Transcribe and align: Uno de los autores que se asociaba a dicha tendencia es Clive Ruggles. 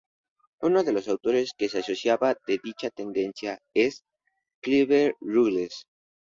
Uno 0.63 0.83
de 0.83 0.93
los 0.93 1.07
autores 1.09 1.53
que 1.55 1.69
se 1.69 1.77
asociaba 1.77 2.31
a 2.31 2.35
dicha 2.63 2.89
tendencia 2.89 3.59
es 3.75 4.01
Clive 4.59 5.13
Ruggles. 5.19 5.85